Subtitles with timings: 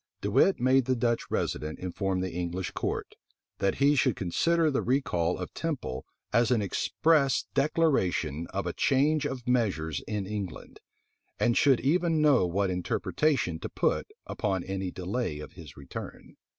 [0.21, 3.13] De Wit made the Dutch resident inform the English court,
[3.59, 9.27] that he should consider the recall of Temple as an express declaration of a change
[9.27, 10.79] of measures in England;
[11.39, 16.35] and should even know what interpretation to put upon any delay of his return.